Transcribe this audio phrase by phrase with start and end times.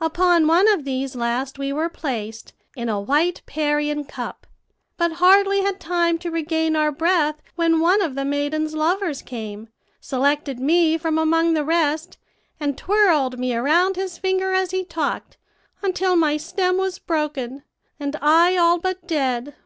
[0.00, 4.46] Upon one of these last we were placed, in a white Parian cup,
[4.96, 9.66] but hardly had time to regain our breath when one of the maiden's lovers came,
[10.00, 12.18] selected me from among the rest,
[12.60, 15.38] and twirled me around his finger as he talked,
[15.82, 17.64] until my stem was broken,
[17.98, 19.56] and I all but dead.